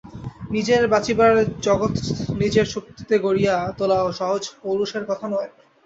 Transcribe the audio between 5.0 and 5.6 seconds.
কথা নয়।